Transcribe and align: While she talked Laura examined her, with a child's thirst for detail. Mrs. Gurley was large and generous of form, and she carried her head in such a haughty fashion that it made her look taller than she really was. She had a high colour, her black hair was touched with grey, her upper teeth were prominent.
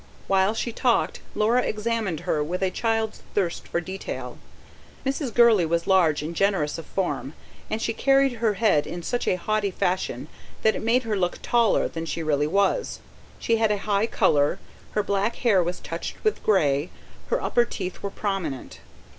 While 0.25 0.55
she 0.55 0.71
talked 0.71 1.19
Laura 1.35 1.61
examined 1.61 2.21
her, 2.21 2.43
with 2.43 2.63
a 2.63 2.71
child's 2.71 3.21
thirst 3.35 3.67
for 3.67 3.79
detail. 3.79 4.39
Mrs. 5.05 5.31
Gurley 5.31 5.63
was 5.63 5.85
large 5.85 6.23
and 6.23 6.35
generous 6.35 6.79
of 6.79 6.87
form, 6.87 7.33
and 7.69 7.79
she 7.79 7.93
carried 7.93 8.31
her 8.41 8.55
head 8.55 8.87
in 8.87 9.03
such 9.03 9.27
a 9.27 9.35
haughty 9.37 9.69
fashion 9.69 10.27
that 10.63 10.75
it 10.75 10.81
made 10.81 11.03
her 11.03 11.15
look 11.15 11.37
taller 11.43 11.87
than 11.87 12.07
she 12.07 12.23
really 12.23 12.47
was. 12.47 12.99
She 13.37 13.57
had 13.57 13.71
a 13.71 13.77
high 13.85 14.07
colour, 14.07 14.57
her 14.93 15.03
black 15.03 15.35
hair 15.35 15.61
was 15.61 15.79
touched 15.79 16.15
with 16.23 16.41
grey, 16.43 16.89
her 17.27 17.39
upper 17.39 17.63
teeth 17.63 18.01
were 18.01 18.09
prominent. 18.09 18.79